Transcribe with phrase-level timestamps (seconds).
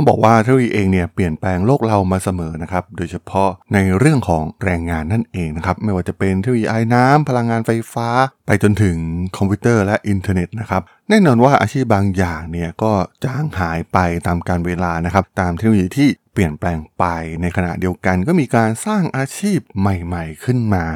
[0.00, 8.08] ต้องบอกว่าเทคโนโลยีเองเนี่ยเปลี่ยนแปลงโลกเรามาเสมอนะครับ โดยเฉพาะในเรื่องของแรงงานนั่นเองนะครับ ไม่ว่าจะเป็นเทคโนโลยีไอน้ำพลังงานไฟฟ้า
[8.46, 8.96] ไปจนถึง
[9.36, 12.92] คอมพิวเตอร์และอินเทอร์เน็ตนะครับแน่นอนว่าอาชีพบางอย่างเนี่ยก็
[13.24, 17.04] จางหายไปตามกาลเวลานะครับ ตามเทคโนโลยีที่เปลี่ยนแปลงไป
[17.40, 20.86] ในขณะเดียวกันก็มีการสร้างอาชีพใหม่ ๆ ขึ้นมา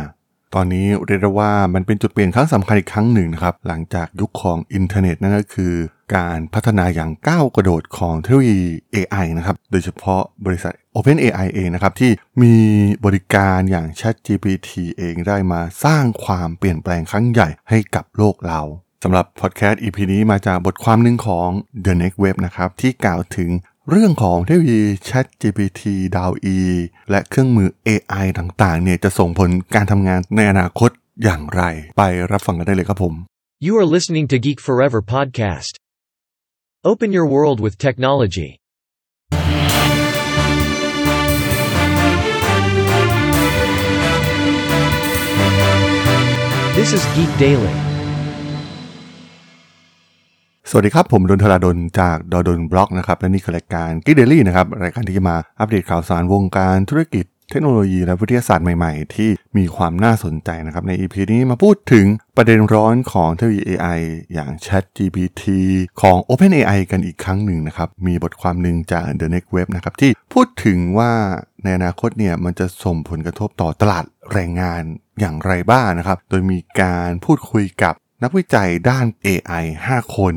[0.57, 5.75] ตอนนี้เรียกว่ามันเป็นจุดเปลี่ยนครั้งสำคัญอีกครั้งหนึ่งนะครับ หลังจากยุคของอินเทอร์เน็ตนั่นก็คือ
[6.16, 8.62] การพัฒนาอย่างก้าวกระโดดของเทคโนโลยี
[8.95, 12.10] AI นะครับ โดยเฉพาะบริษัท OpenAI เองนะครับที่
[12.42, 12.54] มี
[13.04, 18.60] บริการอย่าง ChatGPT เองได้มาสร้างความเปลี่ยนแปลงครั้งใหญ่ให้กับโลกเรา
[19.02, 21.48] สำหรับพอดแคสต์ EP นี้มาจากบทความหนึ่งของ
[21.84, 23.51] The Next Web นะครับที่กล่าวถึง
[23.90, 25.82] เรื่องของเทคโนโลยี ChatGPT
[26.16, 26.59] d a l e
[27.10, 30.90] และเครื่องมือ AI ต่างๆ เนี่ยจะส่งผลการทำงานในอนาคต
[31.24, 31.62] อย่างไร
[31.98, 33.15] ไปรับฟังกันได้เลยครับผม
[33.66, 35.81] You are listening to Geek Forever podcast.
[36.84, 38.59] Open your world with technology.
[46.74, 47.74] This is Geek Daily.
[50.70, 64.00] สวัสดีครับ ผมดนทราดนจากดดนบล็อกนะครับ และนี่คือรายการ g e e k Daily นะครับ รายการที่จะมาอัปเดตข่าวสารวงการธุรกิจ เทคโนโลยีและวิทยาศาสตร์ใหม่ๆ ที่มีความน่าสนใจนะครับใน EP นี้มาพูดถึงประเด็นร้อนของเทคโนโลยี AI
[64.32, 65.42] อย่าง Chat GPT
[66.00, 71.12] ของ OpenAI กันอีกครั้งหนึ่งนะครับ มีบทความหนึ่งจาก The Next Web นะครับที่พูดถึงว่า
[71.62, 74.82] ในอนาคตเนี่ยมันจะส่งผลกระทบต่อตลาดแรงงาน
[75.20, 80.34] อย่างไรบ้างนะครับ โดยมีการพูดคุยกับนักวิจัยด้าน AI 5 คน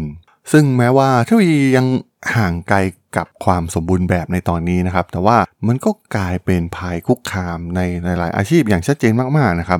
[0.51, 1.87] ซึ่งแม้ว่าเทคโนโลยียัง
[2.35, 2.77] ห่างไกล
[3.17, 9.79] กับความสมบูรณ์แบบในตอนนี้นะครับ แต่ว่ามันก็กลายเป็นภัยคุกคามในหลาย ๆ อาชีพอย่างชัดเจนมาก ๆ นะครับ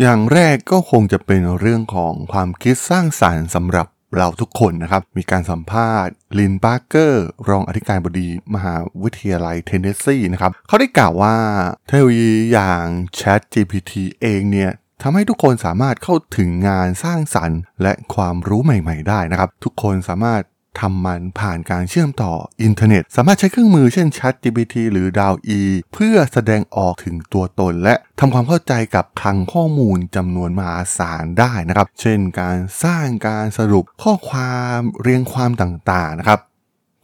[0.00, 11.36] อย่างแรกก็คงจะเป็นเรื่องของความคิดสร้างสารรค์สำหรับเราทุกคนนะครับ มีการสัมภาษณ์ลินปาร์เกอร์ รองอธิการบดีมหาวิทยาลัยเทนเนสซีนะครับเขาได้กล่าวว่า
[11.86, 12.84] เทคโนโลยีอย่าง
[13.18, 20.42] Chat GPT เองเนี่ยทำให้ทุกคนสามารถเข้าถึงงานสร้างสรรค์ และความรู้ใหม่ ๆ ได้นะครับ ทุกคนสามารถ
[20.80, 25.60] ทำมันผ่านการเชื่อมต่ออินเทอร์เน็ต สามารถใช้เครื่องมือเช่น Chat GPT หรือ d a l e
[25.94, 36.40] เพื่อแสดงออกถึงตัวตน และทำความเข้าใจกับคลังข้อมูลจำนวนมหาศาลได้นะครับ เช่นการสร้างการสรุปข้อความเรียงความต่างๆนะครับ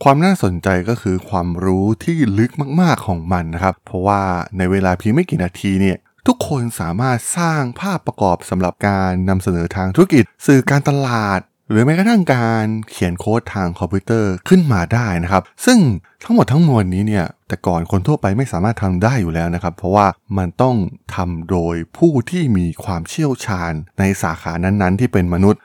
[0.02, 4.22] ความน่าสนใจก็คือความรู้ที่ลึกมากๆของมันนะครับ เพราะว่า
[4.56, 11.40] ในเวลาเพียงไม่กี่นาทีเนี่ยทุกคนสามารถสร้างภาพประกอบสำหรับการนำเสนอทางธุรกิจ สื่อการตลาด
[11.70, 15.78] หรือแม้กระทั่งการเขียนโค้ดทางคอมพิวเตอร์ขึ้นมาได้นะครับ ซึ่ง
[16.24, 20.06] ทั้งหมดทั้งมวลนี้เนี่ยแต่ก่อนคนทั่วไปไม่สามารถทำได้อยู่แล้วนะครับ เพราะว่า
[20.38, 20.76] มันต้อง
[21.14, 25.60] ทำโดยผู้ที่มีความเชี่ยวชาญในสาขานั้นๆ ที่เป็นมนุษย์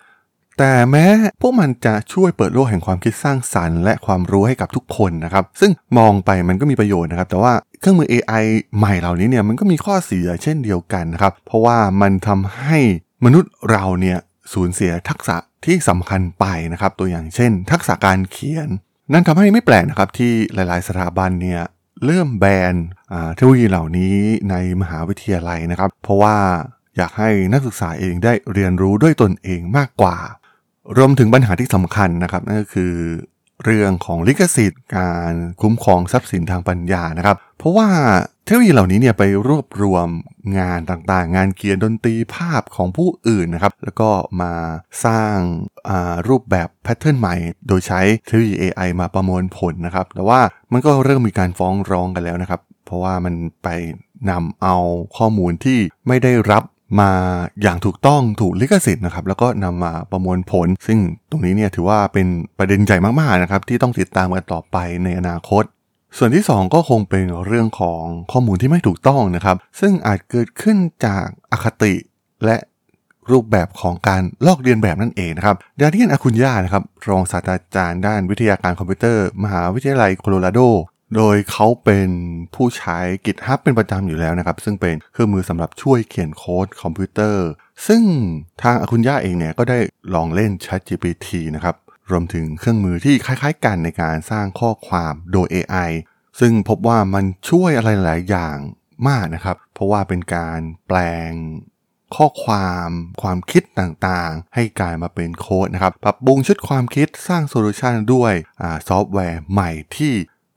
[0.60, 1.06] แต่แม้
[1.42, 8.44] พวกมันจะช่วยเปิดโลกแห่งความคิดสร้างสรรค์ และความรู้ให้กับทุกคนนะครับ ซึ่งมองไปมันก็มีประโยชน์นะครับ แต่ว่าเครื่องมือ AI
[8.78, 12.78] ใหม่เหล่านี้เนี่ยมันก็มีข้อเสียเช่นเดียวกันนะครับ เพราะว่ามันทำให้
[13.26, 14.18] มนุษย์เราเนี่ย
[14.54, 18.70] สูญเสียทักษะ ที่สำคัญไปนะครับ ตัวอย่างเช่น ทักษะการเขียน
[19.14, 21.62] นั่นทำให้ไม่แปลกนะครับที่หลาย ๆ สถาบันเนี่ย
[22.06, 22.76] เริ่มแบน
[23.36, 24.16] เทคโนโลยีเหล่านี้
[24.50, 26.36] ในมหาวิทยาลัยนะครับ เพราะว่า
[26.98, 30.18] อยากให้นักศึกษาเองได้เรียนรู้ด้วยตนเองมากกว่า
[30.98, 32.94] รวมถึงปัญหาที่สำคัญนะครับนั่นก็คือ
[33.66, 37.90] เรื่องของลิขสิทธิ์ การคุ้มครองทรัพย์สินทางปัญญานะครับ เพราะว่า
[38.46, 40.08] เทคโนโลยีเหล่านี้เนี่ยไปรวบรวม
[40.60, 44.10] งานต่างๆ งานเขียนดนตรีภาพของผู้อื่นนะครับ แล้วก็
[44.42, 44.54] มา
[45.06, 45.38] สร้าง
[46.28, 47.36] รูปแบบแพทเทิร์นใหม่
[47.68, 50.40] โดยใช้เทคโนโลยี AI มาประมวลผลนะครับ แต่ว่า
[50.72, 53.70] มันก็เริ่มมีการฟ้องร้องกันแล้วนะครับ เพราะว่ามันไป
[54.30, 54.76] นำเอา
[55.18, 56.64] ข้อมูลที่ไม่ได้รับ
[57.00, 57.12] มา
[57.62, 61.00] อย่างถูกต้องถูกลิขสิทธิ์นะครับแล้วก็นำมาประมวลผล ซึ่ง
[61.30, 62.28] ตรงนี้เนี่ยถือว่าเป็น
[62.58, 65.64] ประเด็นใหญ่มากๆนะครับที่ต้องติดตามกันต่อไปในอนาคต
[66.18, 71.94] ส่วนที่ 2 ก็คงเป็นเรื่องของข้อมูลที่ไม่ถูกต้องนะครับ ซึ่งอาจเกิดขึ้นจากอคติ
[72.46, 72.58] และ
[73.32, 80.60] รูปแบบของการลอกเลียนแบบนั่นเองนะครับดาเนียล อาคุนย่านะครับรองศาสตราจารย์ด้านวิทยาการคอมพิวเตอร์ มหาวิทยาลัยโคโลราโด
[81.16, 82.10] โดยเขาเป็น
[82.56, 87.48] ผู้ใช้ GitHub เป็นประจำอยู่แล้วนะครับ ซึ่งเป็นเครื่องมือสำหรับช่วยเขียนโค้ดคอมพิวเตอร์
[87.88, 88.04] ซึ่ง
[88.62, 89.80] ทางอาคุนย่าเองเนี่ยก็ได้
[90.16, 91.76] ลองเล่น ChatGPT นะครับ
[92.12, 95.90] รวมถึงเครื่องมือที่คล้ายๆ กันในการสร้างข้อความโดย AI
[96.40, 98.58] ซึ่งพบว่ามันช่วยอะไรหลายอย่าง
[99.08, 100.98] มากนะครับ เพราะว่าเป็นการแปล
[101.30, 101.32] ง
[102.16, 102.90] ข้อความ
[103.22, 108.34] ความคิดต่างๆ ให้กลายมาเป็นโค้ดนะครับ ปรับปรุงชุดความคิดสร้าง solution ด้วย
[108.88, 110.14] ซอฟต์แวร์ใหม่ที่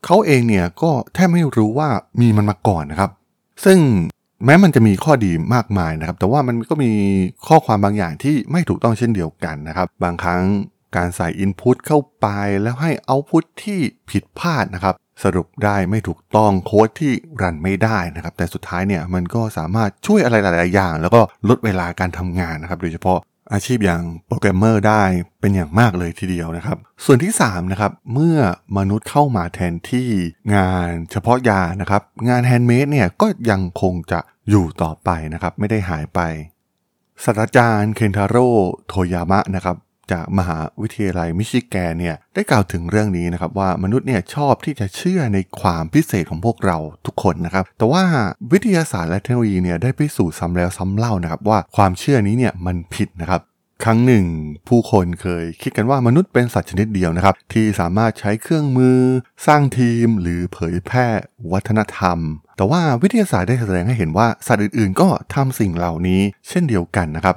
[0.07, 1.89] เขาเองเนี่ยก็แทบไม่รู้ว่า
[2.21, 3.11] มีมันมาก่อนนะครับ
[3.65, 3.79] ซึ่ง
[4.45, 6.91] แม้มันจะมีข้อดีมากมายนะครับ แต่ว่ามันก็มี
[7.47, 10.43] ข้อความบางอย่างที่ไม่ถูกต้องเช่นเดียวกันนะครับ บางครั้ง
[10.95, 12.27] การใส่ input เข้าไป
[12.61, 17.11] แล้วให้ output ที่ผิดพลาดนะครับ สรุปได้ไม่ถูกต้องโค้ดที่
[17.41, 23.19] run ไม่ได้นะครับ แต่สุดท้ายเนี่ยมันก็สามารถช่วยอะไรหลาย ๆ อย่าง แล้วก็ลดเวลาการทำงานนะครับ โดยเฉพาะ
[23.53, 25.03] อาชีพอย่างโปรแกรมเมอร์ได้
[25.39, 28.37] เป็นอย่างมากเลยทีเดียวนะครับ ส่วนที่3นะครับเมื่อ
[28.77, 30.09] มนุษย์เข้ามาแทนที่
[30.55, 36.19] งานเฉพาะอย่างนะครับ งาน handmade เนี่ยก็ยังคงจะอยู่ต่อไปนะครับ ไม่ได้หายไป
[37.23, 38.49] ศาสตราจารย์เคนทาโร่
[38.87, 39.77] โทยามะนะครับ
[40.11, 48.03] จากมหาวิทยาลัยมิชิแกนเนี่ยได้กล่าวถึงเรื่องนี้นะครับว่ามนุษย์เนี่ยชอบที่จะเชื่อในความพิเศษของพวกเราทุกคนนะครับ แต่ว่า
[48.51, 53.41] วิทยาศาสตร์และเทคโนโลยีเนี่ยได้พิสูจน์ซ้ำแล้วซ้ำเล่านะครับว่าความเชื่อนี้เนี่ยมันผิดนะครับ
[53.83, 54.25] ครั้งหนึ่ง
[54.67, 58.99] ผู้คนเคยคิดกันว่ามนุษย์เป็นสัตว์ชนิดเดียวนะครับ ที่สามารถใช้เครื่องมือ
[59.47, 61.07] สร้างทีม หรือเผยแพร่
[61.51, 62.17] วัฒนธรรม
[62.57, 67.35] แต่ว่าวิทยาศาสตร์ได้แสดงให้เห็นว่าสัตว์อื่นๆ ก็ทำสิ่งเหล่านี้เช่นเดียวกันนะครับ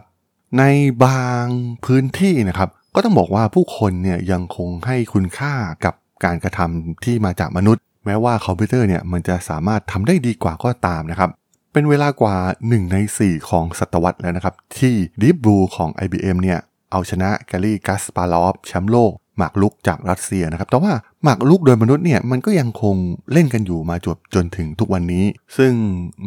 [0.59, 0.65] ใน
[1.05, 1.45] บาง
[1.85, 5.53] พื้นที่นะครับ ก็ต้องบอกว่าผู้คนเนี่ยยังคงให้คุณค่า
[5.85, 5.95] กับ
[6.25, 11.31] การกระทำที่มาจากมนุษย์ แม้ว่าคอมพิวเตอร์เนี่ยมันจะสามารถทำได้ดีกว่าก็ตามนะครับ
[11.73, 12.37] เป็นเวลากว่า
[12.69, 16.59] 1 ใน 4 ของศตวรรษแล้วนะครับ ที่ Deep Blue ของ IBM เนี่ย
[16.91, 20.93] เอาชนะแกลลี่กัสปาลอฟแชมป์โลก หมากรุกจากรัสเซียนะครับ แต่ว่า
[21.25, 22.97] หมากรุกโดยมนุษย์เนี่ยมันก็ยังคง
[23.33, 25.25] เล่นกันอยู่มาจบจนถึงทุกวันนี้
[25.57, 25.73] ซึ่ง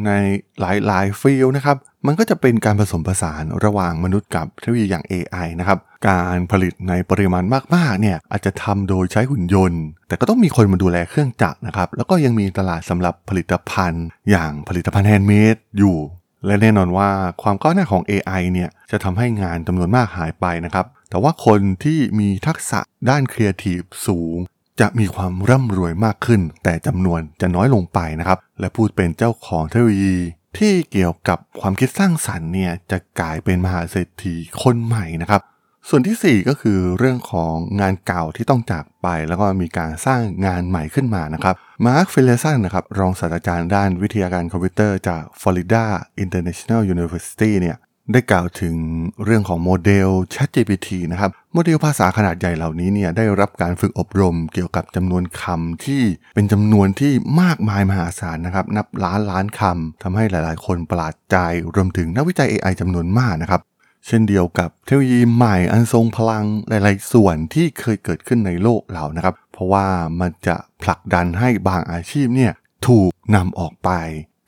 [0.06, 0.12] ใน
[0.60, 1.78] หลายๆ field นะครับ
[2.08, 7.44] มันก็จะเป็นการผสมผสานระหว่างมนุษย์กับเทคโนโลยีอย่าง AI นะครับ การผลิตในปริมาณ
[7.76, 15.98] มากๆเนี่ยอาจจะทำโดยใช้หุ่นยนต์ แต่ก็ต้องมีคนมาดูแลเครื่องจักรนะครับ แล้วก็ยังมีตลาดสำหรับผลิตภัณฑ์ อย่างผลิตภัณฑ์ handmade อยู่
[16.46, 17.10] และแน่นอนว่า
[17.42, 22.80] ความก้าวหน้าของ AI เนี่ยจะทำให้งานจำนวนมากหายไปนะครับ แต่ว่าคนที่มีทักษะ
[23.10, 24.38] ด้านครีเอทีฟสูง
[24.82, 30.18] จะมีความร่ำรวยมากขึ้น แต่จำนวนจะน้อยลงไปนะครับ และผู้เป็นเจ้าของเทคโนโลยี
[30.58, 35.42] ที่เกี่ยวกับความคิดสร้างสรรค์เนี่ยจะกลายเป็นมหาเศรษฐีคนใหม่นะครับ
[35.90, 45.86] ส่วนที่ 4 ก็คือเรื่องของงานเก่าที่ต้องจากไป แล้วก็มีการสร้างงานใหม่ขึ้นมานะครับ Mark Finlayson นะครับรองศาสตราจารย์ด้านวิทยาการคอมพิวเตอร์จาก Florida
[46.24, 47.78] International University เนี่ย
[48.14, 48.76] ได้กล่าวถึง
[49.24, 56.02] เรื่องของโมเดล ChatGPT นะครับโมเดลภาษาขนาดใหญ่เหล่านี้เนี่ยได้รับการฝึกอบรมเกี่ยวกับจำนวนคำที่
[56.36, 61.38] เป็นจำนวนที่มากมายมหาศาลนะครับนับล้านล้านคำทำให้หลายๆ คนประหลาดใจ
[61.76, 63.62] รวมถึงนักวิจัย AI จำนวนมากนะครับ
[64.08, 69.88] เช่นเดียวกับเทคโนโลยีใหม่อันทรงพลังหลาย ๆ ส่วนที่เคยเกิดขึ้นในโลกเรานะครับ เพราะว่า
[70.20, 72.54] มันจะผลักดันให้บางอาชีพเนี่ย
[72.88, 73.90] ถูกนำออกไป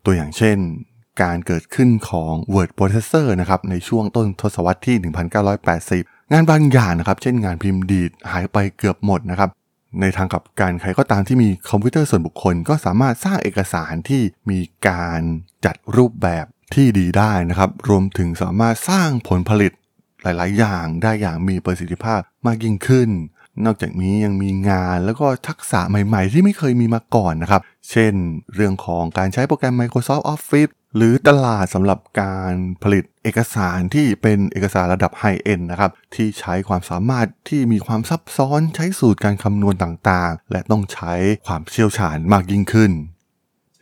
[0.05, 0.57] ตัวอย่างเช่น
[1.21, 4.95] การเกิดขึ้นของ Word Processor นะครับในช่วงต้นทศวรรษที่
[5.65, 9.49] 1980 งานบางอย่างนะครับ เช่นงานพิมพ์ดีดหายไปเกือบหมดนะครับ
[10.01, 15.21] ในทางกับการใครก็ตามที่มีคอมพิวเตอร์ส่วนบุคคล ก็สามารถสร้างเอกสารที่มีการ
[15.65, 19.71] จัดรูปแบบ ที่ดีได้นะครับ รวมถึงสามารถสร้างผลผลิต
[20.21, 23.09] หลาย ๆ อย่างได้อย่างมีประสิทธิภาพมากยิ่งขึ้น
[23.65, 28.13] นอกจากนี้ยังมีงานแล้วก็ทักษะใหม่ ๆ ที่ไม่เคยมีมาก่อนนะครับ เช่น
[28.55, 32.53] เรื่องของการใช้โปรแกรม Microsoft Office หรือตลาดสำหรับการ
[32.83, 41.13] ผลิตเอกสารที่เป็นเอกสารระดับไฮเอ็นนะครับ ที่ใช้ความสามารถที่มีความซับซ้อนใช้สูตรการคำนวณต่างๆ และต้องใช้
[41.47, 42.91] ความเชี่ยวชาญมากยิ่งขึ้น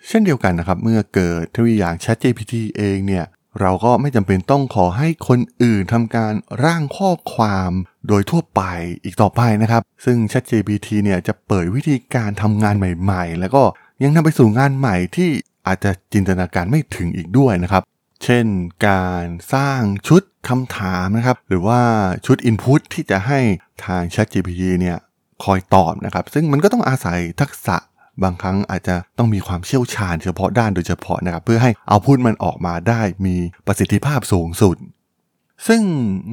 [0.08, 3.26] เช่นเดียวกันนะครับ เมื่อเกิดเทคโนโลยีอย่าง ChatGPT เองเนี่ย
[3.62, 6.34] เราก็ไม่จำเป็นต้องขอให้คนอื่นทำการ
[6.64, 7.72] ร่างข้อความ
[8.08, 8.62] โดยทั่วไป
[9.04, 13.64] อีกต่อไปนะครับ ซึ่ง ChatGPT เนี่ยจะเปิดวิธีการทำงานใหม่ ๆ แล้วก็
[14.04, 15.30] ยังนำไปสู่งานใหม่ที่
[15.68, 17.84] อาจจะจินตนาการไม่ถึงอีกด้วยนะครับ
[18.24, 18.46] เช่น
[18.88, 21.82] การสร้างชุดคำถามนะครับ หรือว่า
[22.26, 23.40] ชุด Input ที่จะให้
[23.86, 24.98] ทาง ChatGPT เนี่ย
[25.44, 27.78] คอยตอบนะครับ ซึ่งมันก็ต้องอาศัยทักษะ
[28.24, 33.36] บางครั้งอาจจะต้องมีความเชี่ยวชาญเฉพาะด้านโดยเฉพาะนะครับเพื่อให้เอาพูดมันออกมาได้มี
[33.68, 34.78] ประสิทธิภาพสูงสุด
[35.68, 35.82] ซึ่ง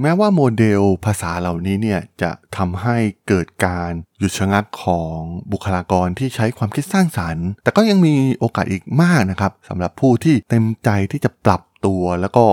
[0.01, 2.97] แม้ว่าโมเดลภาษาเหล่านี้เนี่ยจะทำให้
[3.29, 5.17] เกิดการหยุดชะงักของ
[5.53, 12.47] บุคลากรที่ใช้ความคิดสร้างสารรค์ แต่ก็ยังมีโอกาสอีกมากนะครับสำหรับผู้ที่เต็มใจที่จะปรับตัวแล้วก็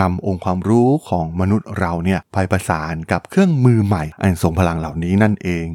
[0.00, 5.66] นำองค์ความรู้ของมนุษย์เราเนี่ยไปประสานกับเครื่องมือใหม่ อันทรงพลังเหล่านี้นั่นเอง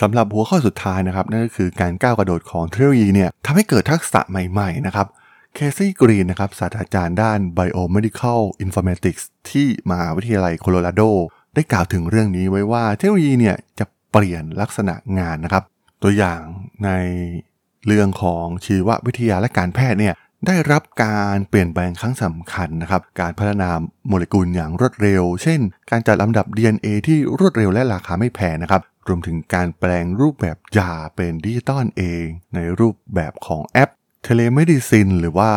[0.00, 5.06] สำหรับหัวข้อสุดท้ายนะครับนั่นก็คือการก้าวกระโดดของเทคโนโลยีเนี่ยทำให้เกิดทักษะใหม่ๆนะครับ
[5.54, 11.02] เคซี่กรีนนะครับศาสตราจารย์ด้าน Biomedical Informatics ที่มหาวิทยาลัยโคโลราโด
[11.54, 15.62] ได้กล่าวถึงเรื่องนี้ไว้ว่าเทคโนโลยีเนี่ยจะเปลี่ยนลักษณะงานนะครับ
[16.02, 16.40] ตัวอย่าง
[16.84, 16.90] ใน
[17.86, 20.14] เรื่องของชีววิทยาและการแพทย์เนี่ย
[20.46, 23.68] ได้รับการเปลี่ยนแปลงครั้งสำคัญนะครับ การพัฒนา
[24.08, 32.24] โมเลกุลอย่างรวดเร็ว เช่น การจัดลำดับ DNA ที่รวดเร็วและราคาไม่แพงนะครับ รวมถึงการแปลงรูปแบบยาเป็นดิจิตอลเอง
[32.54, 33.90] ในรูปแบบของแอป
[34.22, 35.50] telemedicine หรือว่า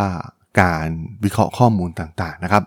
[0.62, 0.88] การ
[1.24, 2.64] วิเคราะห์ข้อมูลต่างๆนะครับ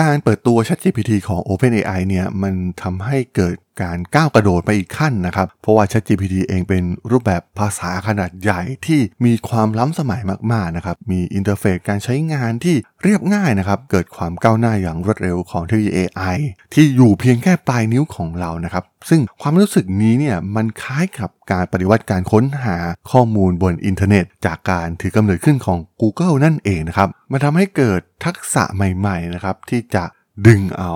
[0.00, 16.36] การเปิดตัว ChatGPT ของ OpenAI เนี่ยมันทำให้เกิด การก้าวกระโดดไปอีกขั้นนะครับ เพราะว่า ChatGPT เองเป็นรูปแบบภาษาขนาดใหญ่ที่มีความล้ำสมัยมากๆนะครับมีอินเทอร์เฟซการใช้งานที่เรียบง่ายนะครับเกิดความก้าวหน้าอย่างรวดเร็วของเทคโนโลยี AI
[16.74, 22.76] ที่อยู่เพียงแค่ปลายนิ้วของเรานะครับซึ่งความรู้สึกนี้เนี่ยมันคล้ายกับการปฏิวัติการค้นหา
[23.10, 30.04] ข้อมูลบนอินเทอร์เน็ต จากการถือกำเนิดขึ้นของ Google นั่นเองนะครับมันทำให้เกิดทักษะใหม่ๆนะครับที่จะ
[30.46, 30.94] ดึงเอา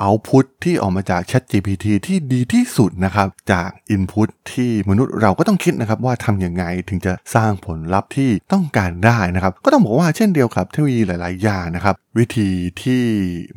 [0.00, 12.48] output ที่ออกมาจาก ChatGPT ที่ดีที่สุดนะครับ จาก Input ที่มนุษย์เราก็ต้องคิดนะครับว่าทำอย่างไงถึงจะสร้างผลลัพธ์ที่ต้องการได้นะครับ ก็ต้องบอกว่าเช่นเดียวกับเทคโนโลยีหลาย ๆ อย่างนะครับ วิธี
[12.82, 13.02] ที่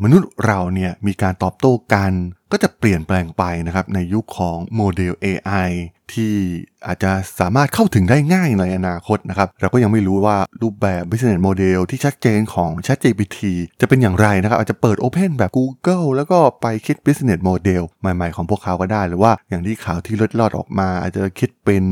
[0.04, 2.12] มนุษย์เราเนี่ยมีการตอบโต้กัน
[2.52, 5.70] ก็จะเปลี่ยนแปลงไปนะครับในยุคของโมเดล AI
[6.14, 6.34] ที่
[6.88, 13.38] อาจจะสามารถเข้าถึงได้ง่ายในอนาคตนะครับ เราก็ยังไม่รู้ว่ารูปแบบ business model ที่ชัดเจนของ ChatGPT
[13.82, 21.84] จะเป็นอย่างไรนะครับ อาจจะเปิด Open แบบ Google แล้วก็ไปคิด business model ใหม่ๆ ของพวกเขาก็ได้ หรือว่าอย่างที่ข่าวที่ลดลอดออกมา อาจจะคิดเป็น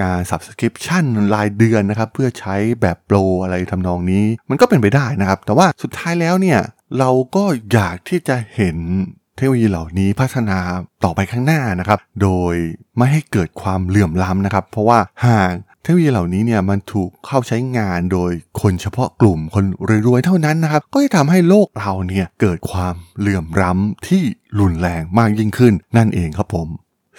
[0.00, 1.04] การ subscription
[1.34, 6.60] รายเดือนนะครับ เพื่อใช้แบบโปรอะไรทำนองนี้ มันก็เป็นไปได้นะครับ แต่ว่าสุดท้ายแล้วเนี่ย
[6.98, 8.78] เราก็อยากที่จะเห็น
[9.36, 10.58] เทคโนโลยีเหล่านี้พัฒนา
[11.04, 12.54] ต่อไปข้างหน้านะครับ โดย
[12.96, 19.64] ไม่ให้เกิดความเหลื่อมล้ำนะครับ เพราะว่าหากเทคโนโลยีเหล่านี้เนี่ยมันถูกเข้าใช้งานโดยคนเฉพาะกลุ่มคน
[20.06, 24.22] รวยๆเท่านั้นนะครับ ก็จะทำให้โลกเราเนี่ยเกิดความเหลื่อมล้ำที่
[24.60, 26.68] รุนแรงมากยิ่งขึ้นนั่นเองครับผม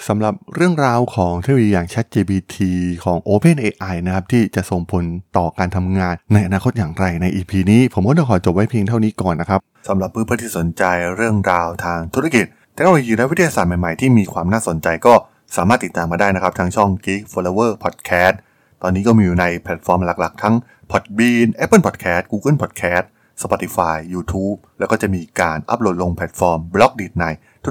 [0.07, 2.55] สำหรับเรื่องราวของเทคโนโลยีอย่าง ChatGPT
[3.03, 5.03] ของ OpenAI นะครับที่จะส่งผล
[5.37, 10.83] ต่อการทำงานในอนาคตอย่างไรใน EP นี้ ผมก็จะขอจบไว้เพียงเท่านี้ก่อนนะครับสำหรับเพื่อนๆที่สนใจ
[11.15, 15.13] เรื่องราวทางธุรกิจ เทคโนโลยีและวิทยาศาสตร์ใหม่ๆ ที่มีความน่าสนใจก็
[15.55, 18.35] สามารถติดตามมาได้นะครับทางช่อง Geek Forever Podcast
[18.81, 20.55] ตอนนี้ก็มีอยู่ในแพลตฟอร์มหลักๆ ทั้ง
[20.91, 23.05] Podbean Apple Podcast Google Podcast
[23.43, 27.25] Spotify YouTube แล้วก็จะมีการอัปโหลดลงแพลตฟอร์ม Blockdit ใน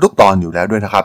[0.05, 1.05] ทุกๆ ตอนอยู่แล้วด้วยนะครับ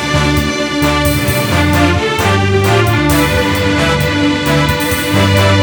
[5.13, 5.60] Música